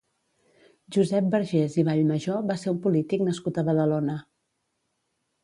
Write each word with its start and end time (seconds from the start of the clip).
Josep 0.95 1.27
Vergés 1.35 1.75
i 1.81 1.85
Vallmajor 1.89 2.41
va 2.53 2.57
ser 2.63 2.73
un 2.73 2.81
polític 2.87 3.27
nascut 3.27 3.61
a 3.61 3.67
Badalona. 3.71 4.19